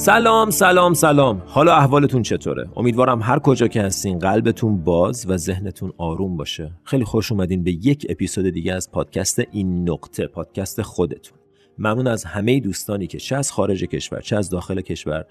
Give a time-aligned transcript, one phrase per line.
[0.00, 1.42] سلام سلام سلام.
[1.46, 6.72] حالا احوالتون چطوره؟ امیدوارم هر کجا که هستین قلبتون باز و ذهنتون آروم باشه.
[6.84, 11.38] خیلی خوش اومدین به یک اپیزود دیگه از پادکست این نقطه پادکست خودتون.
[11.78, 15.24] ممنون از همه دوستانی که چه از خارج کشور چه از داخل کشور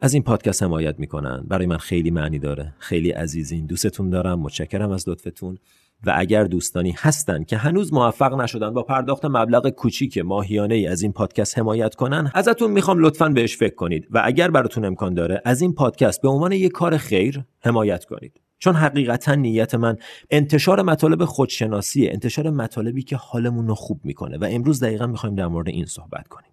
[0.00, 1.44] از این پادکست حمایت می‌کنن.
[1.48, 2.74] برای من خیلی معنی داره.
[2.78, 4.40] خیلی عزیزین دوستتون دارم.
[4.40, 5.58] متشکرم از لطفتون.
[6.06, 11.02] و اگر دوستانی هستن که هنوز موفق نشدن با پرداخت مبلغ کوچیک ماهیانه ای از
[11.02, 15.42] این پادکست حمایت کنن ازتون می‌خوام لطفا بهش فکر کنید و اگر براتون امکان داره
[15.44, 18.40] از این پادکست به عنوان یک کار خیر حمایت کنید.
[18.58, 19.96] چون حقیقتا نیت من
[20.30, 25.46] انتشار مطالب خودشناسیه انتشار مطالبی که حالمون رو خوب می‌کنه و امروز دقیقا می‌خوایم در
[25.46, 26.50] مورد این صحبت کنیم.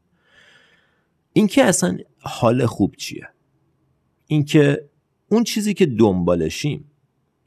[1.33, 3.27] اینکه اصلا حال خوب چیه؟
[4.27, 4.89] اینکه
[5.31, 6.90] اون چیزی که دنبالشیم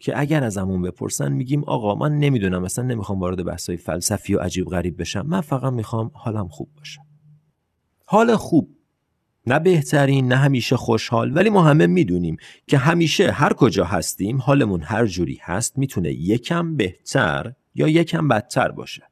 [0.05, 4.39] که اگر از همون بپرسن میگیم آقا من نمی‌دونم اصلا نمی‌خوام وارد بحثای فلسفی و
[4.39, 5.27] عجیب غریب بشم.
[5.27, 7.01] من فقط می‌خوام حالم خوب باشه.
[8.07, 8.77] حال خوب.
[9.47, 11.37] نه بهترین نه همیشه خوشحال.
[11.37, 16.77] ولی ما همه می‌دونیم که همیشه هر کجا هستیم حالمون هر جوری هست می‌تونه یکم
[16.77, 19.03] بهتر یا یکم بدتر باشه.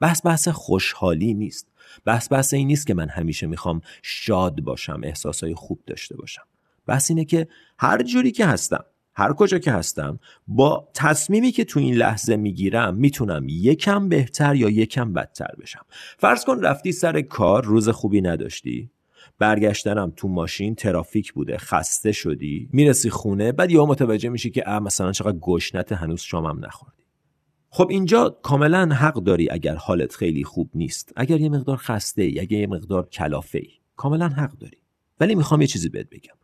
[0.00, 1.68] بحث بحث خوشحالی نیست.
[2.04, 6.42] بحث بحث این نیست که من همیشه می‌خوام شاد باشم احساسای خوب داشته باشم.
[6.86, 8.84] بحث اینه که هر جوری که هستم
[9.16, 14.68] هر کجا که هستم با تصمیمی که تو این لحظه می‌گیرم می‌تونم یکم بهتر یا
[14.68, 15.84] یکم بدتر بشم.
[16.18, 18.90] فرض کن رفتی سر کار روز خوبی نداشتی.
[19.38, 24.78] برگشتنم تو ماشین ترافیک بوده خسته شدی می‌رسی خونه بعد یا متوجه میشی که اه
[24.78, 27.02] مثلا چقدر گشنت هنوز شامم نخوردی.
[27.70, 32.40] خب اینجا کاملا حق داری اگر حالت خیلی خوب نیست اگر یه مقدار خسته ای
[32.40, 34.78] اگر یه مقدار کلافه ای کاملا حق داری.
[35.20, 36.34] ولی می‌خوام یه چیزی بهت بگم.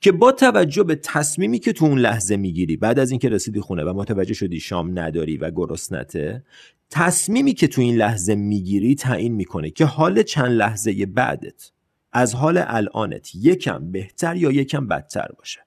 [0.00, 3.84] که با توجه به تصمیمی که تو اون لحظه می‌گیری بعد از اینکه رسیدی خونه
[3.84, 6.44] و متوجه شدی شام نداری و گرسنته
[6.90, 11.70] تصمیمی که تو این لحظه می‌گیری تعیین می‌کنه که حال چند لحظه بعدت
[12.12, 15.60] از حال الانت یکم بهتر یا یکم بدتر باشه.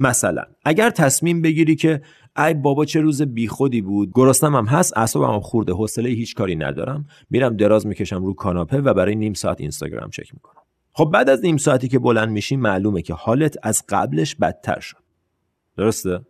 [0.00, 2.02] مثلا اگر تصمیم بگیری که
[2.36, 6.56] ای بابا چه روز بیخودی بود گرسنم هم هست اعصابم هم خورده حوصله هیچ کاری
[6.56, 10.61] ندارم میرم دراز می‌کشم رو کاناپه و برای نیم ساعت اینستاگرام چک می‌کنم.
[10.92, 15.02] خب بعد از نیم ساعتی که بلند میشی معلومه که حالت از قبلش بدتر شد.
[15.76, 16.20] درسته؟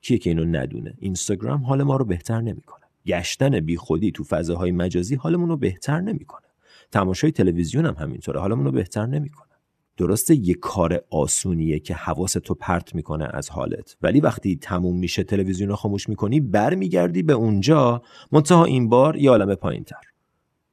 [0.00, 2.84] کیه که اینو ندونه؟ اینستاگرام حال ما رو بهتر نمی‌کنه.
[3.06, 6.46] گشتن بیخودی تو فضاهای مجازی حالمون رو بهتر نمی‌کنه.
[6.90, 9.48] تماشای تلویزیون هم همینطوره حالمون رو بهتر نمی‌کنه.
[9.96, 15.22] درسته یه کار آسونیه که حواس تو پرت می‌کنه از حالت ولی وقتی تموم میشه
[15.22, 18.02] تلویزیون رو خاموش می‌کنی برمیگردی به اونجا
[18.32, 20.00] منتها این بار یه عالم پایینتر.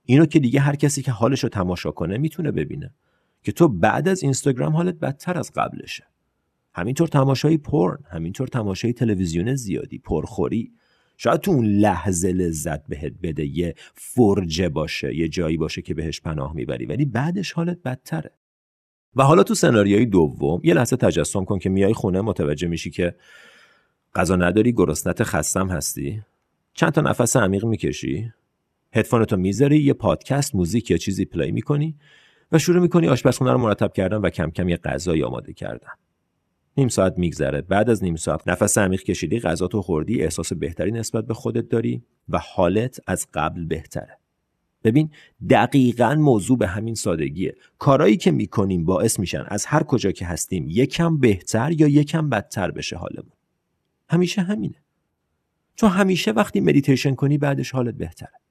[0.06, 2.94] اینو که دیگه هر کسی که حالش رو تماشا کنه می‌تونه ببینه.
[3.44, 6.04] که تو بعد از اینستاگرام حالت بدتر از قبلشه.
[6.74, 10.72] همینطور تماشای پرن همینطور تماشای تلویزیون زیادی پرخوری.
[11.18, 16.22] شاید تو اون لحظه لذت بهت بده یه فرجه باشه یه جایی باشه که بهش
[16.22, 18.31] پناه می‌بری ولی بعدش حالت بدتره.
[19.16, 23.16] و حالا تو سناریوی دوم یه لحظه تجسم کن که میای خونه متوجه میشی که
[24.16, 26.22] غذا نداری گرسنت خستم هستی.
[26.74, 28.31] چند تا نفس عمیق می‌کشی.
[28.94, 31.96] هدفونتو می‌ذاری یه پادکست موزیک یا چیزی پلی می‌کنی.
[32.52, 35.92] و شروع می‌کنی آشپزخونه رو مرتب کردن و کم کم یه غذایی آماده کردن.
[36.78, 37.62] نیم ساعت میگذره.
[37.62, 41.70] بعد از نیم ساعت نفس عمیق کشیدی غذا تو خوردی احساس بهتری نسبت به خودت
[41.70, 44.18] داری و حالت از قبل بهتره.
[44.84, 45.09] ببین
[45.50, 47.56] دقیقا موضوع به همین سادگیه.
[47.80, 52.72] کارایی که می‌کنیم باعث میشن از هر کجا که هستیم یکم بهتر یا یکم بدتر
[52.72, 53.31] بشه حالمون.
[54.10, 54.84] همیشه همینه.
[55.75, 58.43] چون همیشه وقتی مدیتیشن کنی بعدش حالت بهتره.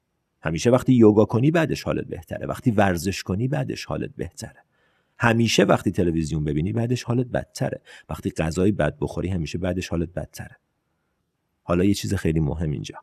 [0.43, 2.45] همیشه وقتی یوگا کنی بعدش حالت بهتره.
[2.45, 4.63] وقتی ورزش کنی بعدش حالت بهتره.
[5.19, 7.81] همیشه وقتی تلویزیون ببینی بعدش حالت بدتره.
[8.09, 10.57] وقتی غذای بد بخوری همیشه بعدش حالت بدتره.
[11.63, 12.95] حالا یه چیز خیلی مهم اینجا.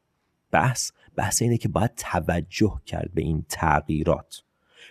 [0.50, 4.42] بحث بحث اینه که باید توجه کرد به این تغییرات.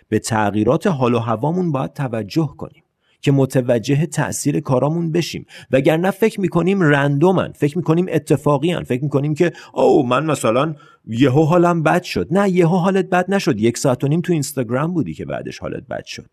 [0.08, 2.82] به تغییرات حال و هوامون باید توجه کنیم.
[3.20, 5.46] که متوجه تاثیر کارامون بشیم.
[5.70, 10.74] وگرنه فکر می‌کنیم رندومن فکر می‌کنیم اتفاقی فکر می‌کنیم که او من مثلا
[11.06, 12.28] یهو حالم بد شد.
[12.30, 13.60] نه یهو حالت بد نشد.
[13.60, 16.30] یک ساعت و نیم تو اینستاگرام بودی که بعدش حالت بد شد.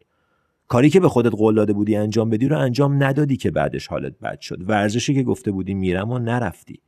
[0.67, 4.19] کاری که به خودت قول داده بودی انجام بدی رو انجام ندادی که بعدش حالت
[4.19, 4.69] بد شد.
[4.69, 6.79] ورزشی که گفته بودی میرم و نرفتی.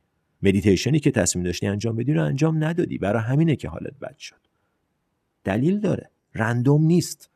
[0.42, 2.98] مدیتیشنی که تصمیم داشتی انجام بدی رو انجام ندادی.
[2.98, 4.36] برای همینه که حالت بد شد.
[5.44, 6.10] دلیل داره.
[6.34, 7.29] random نیست.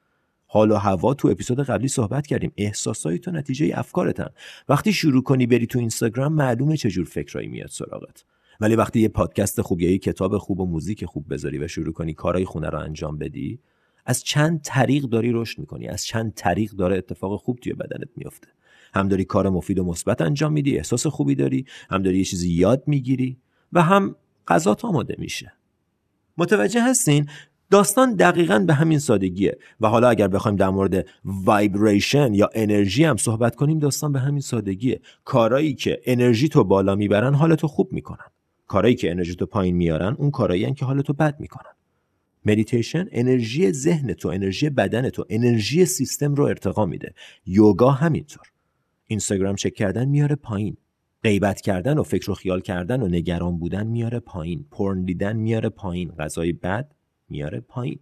[0.55, 2.53] حال و هوا تو اپیزود قبلی صحبت کردیم.
[2.57, 4.29] احساسای تو نتیجه افکارتن.
[4.69, 8.25] وقتی شروع کنی بری تو اینستاگرام معلومه چجور فکرایی میاد سراغت.
[8.61, 11.93] ولی وقتی یه پادکست خوب یا یه کتاب خوب و موزیک خوب بذاری و شروع
[11.93, 13.59] کنی کارهای خونه رو انجام بدی
[14.07, 15.89] از چند طریق داری رشد می‌کنی.
[15.89, 18.49] از چند طریق داره اتفاق خوب توی بدنت میفته
[18.95, 22.53] هم داری کار مفید و مثبت انجام میدی احساس خوبی داری هم داری یه چیزی
[22.53, 23.37] یاد می‌گیری
[23.73, 24.17] و هم
[24.49, 25.53] غذات آماده میشه.
[26.39, 27.29] متوجه هستین؟
[27.75, 29.59] داستان دقیقا به همین سادگیه.
[29.81, 34.41] و حالا اگر بخوایم در مورد vibration یا انرژی هم صحبت کنیم داستان به همین
[34.41, 35.01] سادگیه.
[35.25, 38.27] کارایی که انرژی تو بالا می‌برن حالتو خوب می‌کنن.
[38.67, 41.73] کارایی که انرژی تو پایین میارن اون کارایی که حالتو بد می‌کنن.
[42.47, 47.15] مدیتیشن انرژی ذهن تو انرژی بدن تو انرژی سیستم رو ارتقا میده.
[47.47, 48.47] یوگا همینطور.
[49.07, 50.77] اینستاگرام چک کردن میاره پایین.
[51.23, 54.65] غیبت کردن و فکر و خیال کردن و نگران بودن میاره پایین.
[54.71, 56.11] پرن دیدن میاره پایین.
[56.11, 56.95] غذای بد
[57.35, 57.99] میاره پایین.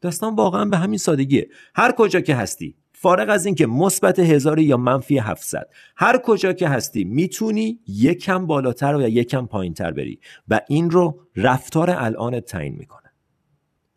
[0.00, 1.48] داستان واقعا به همین سادگیه.
[1.74, 6.68] هر کجا که هستی فارغ از اینکه مثبت هزار یا منفی 700 هر کجا که
[6.68, 12.74] هستی می‌تونی یکم بالاتر و یا یکم پایینتر بری و این رو رفتار الان تعیین
[12.74, 13.12] می‌کنه.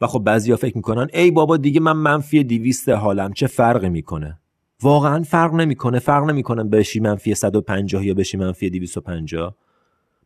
[0.01, 4.39] و خب بعضیا فکر می‌کنن ای بابا دیگه من منفی 200 حالم چه فرقی می‌کنه؟
[4.81, 9.55] واقعا فرق نمی‌کنه فرق نمی‌کنه بشی منفی 150 یا بشی منفی 250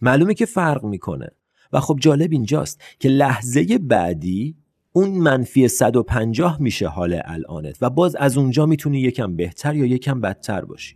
[0.01, 1.29] معلومه که فرق می‌کنه.
[1.73, 4.55] و خب جالب اینجاست که لحظه بعدی
[4.93, 10.21] اون منفی 150 میشه حال الانت و باز از اونجا می‌تونی یکم بهتر یا یکم
[10.21, 10.95] بدتر باشی.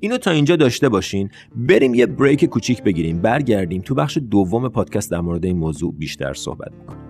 [0.00, 1.30] اینو تا اینجا داشته باشین.
[1.56, 3.22] بریم یه بریک کوچیک بگیریم.
[3.22, 7.09] برگردیم تو بخش دوم پادکست در مورد این موضوع بیشتر صحبت می‌کنیم.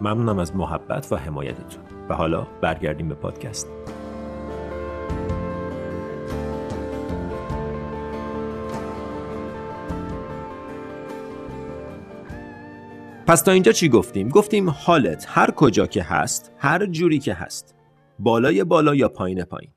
[0.00, 1.82] ممنونم از محبت و حمایتتون.
[2.08, 3.68] و حالا برگردیم به پادکست.
[13.26, 17.74] پس تا اینجا چی گفتیم؟ گفتیم حالت هر کجا که هست هر جوری که هست.
[18.18, 19.70] بالای بالا یا پایین پایین.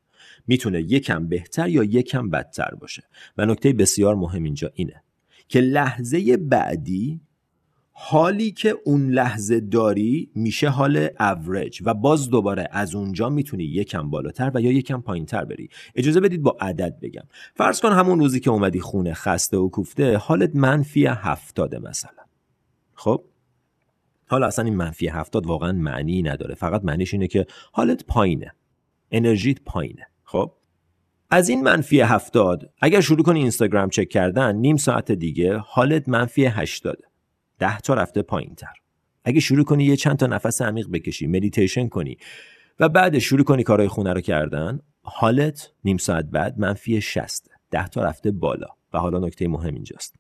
[0.47, 3.03] می‌تونه یکم بهتر یا یکم بدتر باشه.
[3.37, 5.03] و نکته بسیار مهم اینجا اینه
[5.47, 7.21] که لحظه بعدی
[7.93, 14.09] حالی که اون لحظه داری میشه حال اوریج و باز دوباره از اونجا می‌تونی یکم
[14.09, 15.69] بالاتر و یا یکم پایینتر بری.
[15.95, 17.23] اجازه بدید با عدد بگم.
[17.55, 22.23] فرض کن همون روزی که اومدی خونه خسته و کوفته حالت منفی هفتاده مثلا.
[22.93, 23.23] خب؟
[24.27, 26.55] حالا اصلا این منفی هفتاد واقعا معنی نداره.
[26.55, 28.51] فقط معنیش اینه که حالت پایینه.
[29.11, 30.07] انرژیت پایینه.
[30.23, 30.51] خب؟
[31.29, 36.45] از این منفی هفتاد اگر شروع کنی اینستاگرام چک کردن نیم ساعت دیگه حالت منفی
[36.45, 37.10] هشتاده.
[37.61, 38.73] ده تا رفته پایین تر.
[39.23, 42.17] اگه شروع کنی یه چند تا نفس عمیق بکشی مدیتیشن کنی
[42.79, 47.87] و بعد شروع کنی کارهای خونه رو کردن حالت نیم ساعت بعد منفی 60 ده
[47.87, 50.15] تا رفته بالا و حالا نکته مهم اینجاست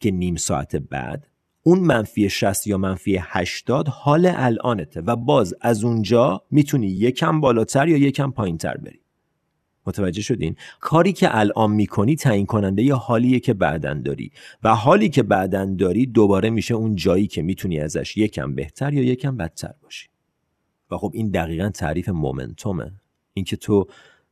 [0.00, 1.26] که نیم ساعت بعد
[1.62, 7.88] اون منفی 60 یا منفی 80 حال الانته و باز از اونجا می‌تونی یکم بالاتر
[7.88, 9.00] یا یکم پایینتر بری.
[9.86, 14.30] متوجه شدین؟ کاری که الان می‌کنی تعیین کننده یا حالیه که بعدن داری.
[14.64, 19.02] و حالی که بعدن داری دوباره میشه اون جایی که می‌تونی ازش یکم بهتر یا
[19.02, 20.08] یکم بدتر باشی.
[20.90, 22.92] و خب این دقیقا تعریف momentum ه.
[23.34, 23.86] اینکه تو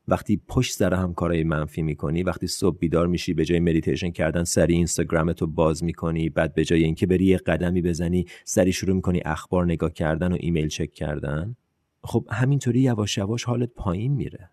[0.07, 4.43] وقتی پشت سر هم کارهای منفی می‌کنی وقتی صبح بیدار میشی به جای مدیتیشن کردن
[4.43, 8.95] سری اینستاگرام تو باز می‌کنی بعد به جای اینکه بری یه قدمی بزنی سری شروع
[8.95, 11.55] می‌کنی اخبار نگاه کردن و ایمیل چک کردن
[12.03, 14.49] خب همینطوری یواش یواش حالت پایین میره.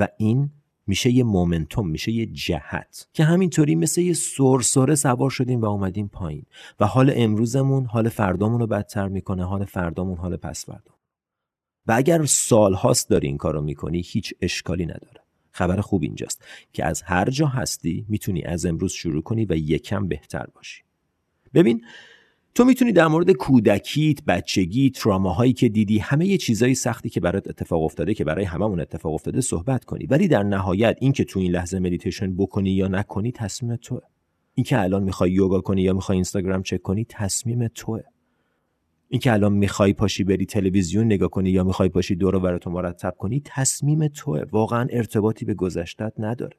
[0.00, 0.50] و این
[0.86, 6.08] میشه یه مومنتوم میشه یه جهت که همینطوری مثل یه سرسره سوار شدیم و اومدیم
[6.08, 6.46] پایین.
[6.80, 11.00] و حال امروزمون حال فردامون رو بدتر می‌کنه حال فردامون حال پس فردامون.
[11.86, 15.20] و اگر سالهاست داری این کارو می‌کنی هیچ اشکالی نداره.
[15.50, 20.08] خبر خوب اینجاست که از هر جا هستی می‌تونی از امروز شروع کنی و یکم
[20.08, 20.82] بهتر باشی.
[21.54, 21.84] ببین
[22.54, 27.48] تو می‌تونی در مورد کودکیت، بچگی، تراماهایی که دیدی، همه یه چیزای سختی که برات
[27.48, 30.06] اتفاق افتاده که برای هممون اتفاق افتاده صحبت کنی.
[30.06, 34.00] ولی در نهایت اینکه تو این لحظه مدیتیشن بکنی یا نکنی تصمیم توه.
[34.54, 38.00] اینکه الان می‌خوای یوگا کنی یا می‌خوای اینستاگرام چک کنی تصمیم توه.
[39.08, 43.14] اینکه الان می‌خوای پاشی بری تلویزیون نگاه کنی یا می‌خوای پاشی دور و براتون مرتب
[43.18, 44.44] کنی تصمیم توه.
[44.52, 46.56] واقعا ارتباطی به گذشتت نداره.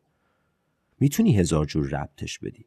[1.00, 2.66] می‌تونی هزار جور ربطش بدی.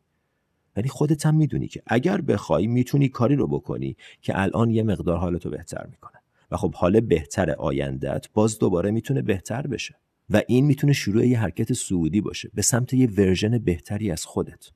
[0.77, 5.19] یعنی خودت هم می‌دونی که اگر بخوای می‌تونی کاری رو بکنی که الان یه مقدار
[5.19, 6.23] حالتو بهتر می‌کنه.
[6.51, 9.95] و خب حال بهتر آیندت باز دوباره می‌تونه بهتر بشه.
[10.31, 12.51] و این می‌تونه شروع یه حرکت سعودی باشه.
[12.55, 14.71] به سمت یه ورژن بهتری از خودت.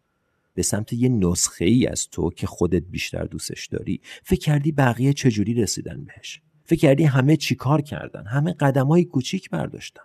[0.55, 4.01] به سمت یه نسخه ای از تو که خودت بیشتر دوستش داری.
[4.23, 9.51] فکر کردی بقیه چجوری رسیدن بهش؟ فکر کردی همه چیکار کردن؟ همه قدم های کوچیک
[9.51, 10.03] برداشتن.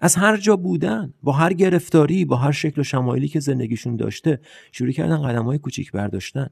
[0.00, 4.40] از هر جا بودن با هر گرفتاری با هر شکل و شمایلی که زندگیشون داشته
[4.72, 6.46] شروع کردن قدم های کوچیک برداشتن.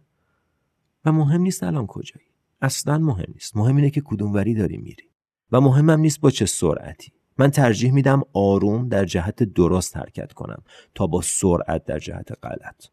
[1.05, 2.27] و مهم نیست الان کجایی.
[2.61, 3.57] اصلا مهم نیست.
[3.57, 5.05] مهم اینه که کدوم وری داری میری.
[5.53, 7.13] و مهمم نیست با چه سرعتی.
[7.39, 10.63] من ترجیح میدم آروم در جهت درست حرکت کنم
[10.95, 12.85] تا با سرعت در جهت غلط.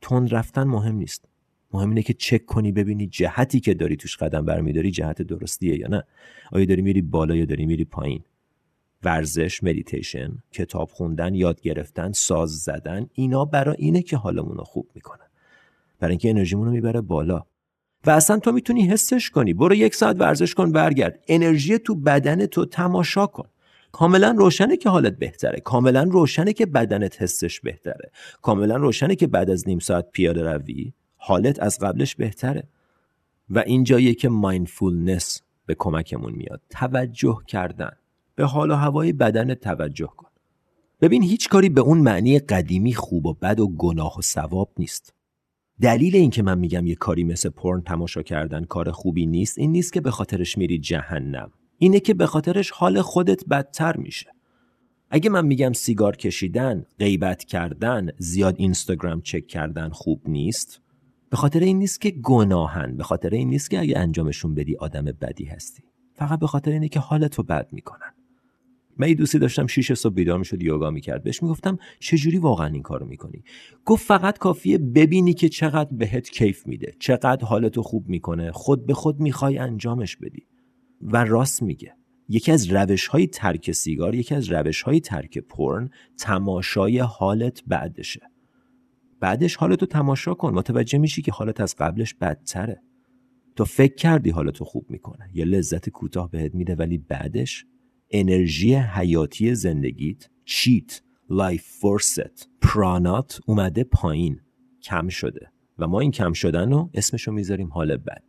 [0.00, 1.24] تند رفتن مهم نیست.
[1.72, 5.88] مهم اینه که چک کنی ببینی جهتی که داری توش قدم برمیداری جهت درستیه یا
[5.88, 6.02] نه.
[6.52, 8.24] آیا داری میری بالا یا داری میری پایین.
[9.04, 14.88] ورزش مدیتیشن کتاب خوندن یاد گرفتن ساز زدن اینا برای اینه که حالمون رو خوب
[14.94, 15.22] می‌کنه.
[16.00, 17.42] برای اینکه انرژیمون رو می‌بره بالا.
[18.06, 19.54] و اصلا تو می‌تونی حسش کنی.
[19.54, 21.24] برو یک ساعت ورزش کن برگرد.
[21.28, 23.48] انرژی تو بدن تو تماشا کن.
[23.92, 25.60] کاملا روشنه که حالت بهتره.
[25.60, 28.10] کاملا روشنه که بدنت حسش بهتره.
[28.42, 32.64] کاملا روشنه که بعد از نیم ساعت پیاده روی حالت از قبلش بهتره.
[33.50, 36.60] و این جاییه که مایندفولنس به کمکمون میاد.
[36.70, 37.92] توجه کردن.
[38.34, 40.28] به حال و هوای بدن توجه کن.
[41.00, 45.14] ببین هیچ کاری به اون معنی قدیمی خوب و بد و گناه و ثواب نیست.
[45.80, 49.92] دلیل اینکه من میگم یه کاری مثل پرن تماشا کردن کار خوبی نیست این نیست
[49.92, 51.50] که به خاطرش میری جهنم.
[51.78, 54.30] اینه که به خاطرش حال خودت بدتر میشه.
[55.10, 60.80] اگه من میگم سیگار کشیدن، غیبت کردن، زیاد اینستاگرام چک کردن خوب نیست
[61.30, 65.04] به خاطر این نیست که گناهن به خاطر این نیست که اگه انجامشون بدی آدم
[65.04, 65.82] بدی هستی.
[66.14, 68.14] فقط به خاطر اینه که حالتو بد می‌کنن.
[68.96, 71.22] من یه دوستی داشتم شیش صبح بیدار می‌شد یوگا می‌کرد.
[71.22, 73.44] بهش می‌گفتم چجوری واقعا این کارو می‌کنی؟
[73.84, 78.94] گفت فقط کافیه ببینی که چقدر بهت کیف میده چقدر حالتو خوب می‌کنه خود به
[78.94, 80.46] خود می‌خوای انجامش بدی.
[81.00, 81.94] و راست میگه.
[82.28, 88.20] یکی از روش های ترک سیگار یکی از روش های ترک پرن تماشای حالت بعدشه.
[89.20, 92.82] بعدش حالتو تماشا کن متوجه میشی که حالت از قبلش بدتره.
[93.56, 95.30] تو فکر کردی حالتو خوب می‌کنه.
[95.34, 97.66] یه لذت کوتاه بهت میده ولی بعدش
[98.12, 104.40] انرژی حیاتی زندگیت چیت life force ت پرانات اومده پایین
[104.82, 108.22] کم شده و ما این کم شدن رو اسمشو می‌ذاریم حال بد.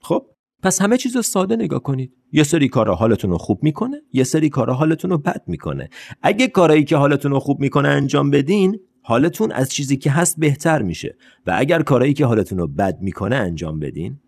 [0.00, 0.26] خب
[0.62, 2.12] پس همه چیز رو ساده نگاه کنید.
[2.32, 5.88] یه سری کارا حالتون رو خوب می‌کنه یه سری کارا حالتون رو بد می‌کنه.
[6.22, 10.82] اگه کارایی که حالتون رو خوب می‌کنه انجام بدین حالتون از چیزی که هست بهتر
[10.82, 11.16] میشه.
[11.46, 14.20] و اگر کارایی که حالتون رو بد می‌کنه انجام بدین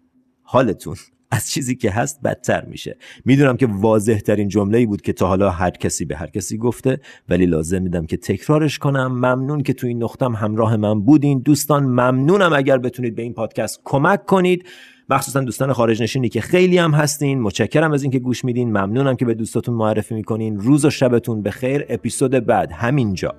[0.42, 0.97] حالتون
[1.35, 2.97] از چیزی که هست بدتر میشه.
[3.25, 7.00] می‌دونم که واضح ترین جمله بود که تا حالا هر کسی به هر کسی گفته
[7.29, 9.07] ولی لازم میدم که تکرارش کنم.
[9.07, 11.38] ممنون که تو این نقطم همراه من بودین.
[11.38, 14.64] دوستان ممنونم اگر بتونید به این پادکست کمک کنید.
[15.11, 17.41] مخصوصا دوستان خارج نشینی که خیلی هم هستین.
[17.41, 18.69] متشکرم از اینکه گوش میدین.
[18.69, 20.59] ممنونم که به دوستاتون معرفی می‌کنین.
[20.59, 23.35] روز و شبتون به خیر اپیزود بعد همینجا.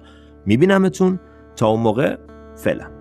[0.45, 1.19] میبینمتون.
[1.55, 2.17] تا اون موقع
[2.55, 2.94] فعلا.